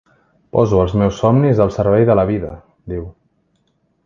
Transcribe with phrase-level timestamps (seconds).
[0.55, 2.51] Poso els meus somnis al servei de la vida,
[2.97, 3.07] diu.